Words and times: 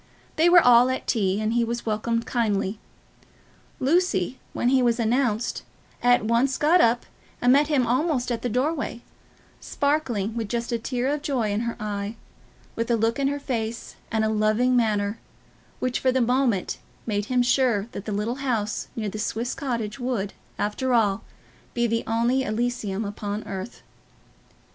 They 0.35 0.49
were 0.49 0.63
all 0.65 0.89
at 0.89 1.05
tea, 1.05 1.39
and 1.39 1.53
he 1.53 1.63
was 1.63 1.85
welcomed 1.85 2.25
kindly. 2.25 2.79
Lucy, 3.79 4.39
when 4.51 4.69
he 4.69 4.81
was 4.81 4.99
announced, 4.99 5.61
at 6.01 6.25
once 6.25 6.57
got 6.57 6.81
up 6.81 7.05
and 7.39 7.53
met 7.53 7.67
him 7.67 7.85
almost 7.85 8.31
at 8.31 8.41
the 8.41 8.49
doorway, 8.49 9.03
sparkling 9.59 10.35
with 10.35 10.49
just 10.49 10.71
a 10.71 10.79
tear 10.79 11.07
of 11.07 11.21
joy 11.21 11.51
in 11.51 11.59
her 11.59 11.75
eye, 11.79 12.15
with 12.75 12.89
a 12.89 12.95
look 12.95 13.19
in 13.19 13.27
her 13.27 13.39
face, 13.39 13.95
and 14.11 14.25
a 14.25 14.29
loving 14.29 14.75
manner, 14.75 15.19
which 15.77 15.99
for 15.99 16.11
the 16.11 16.19
moment 16.19 16.79
made 17.05 17.25
him 17.25 17.43
sure 17.43 17.87
that 17.91 18.05
the 18.05 18.11
little 18.11 18.37
house 18.41 18.87
near 18.95 19.07
the 19.07 19.19
Swiss 19.19 19.53
Cottage 19.53 19.99
would, 19.99 20.33
after 20.57 20.95
all, 20.95 21.23
be 21.75 21.85
the 21.85 22.03
only 22.07 22.41
Elysium 22.41 23.05
upon 23.05 23.43
earth. 23.43 23.83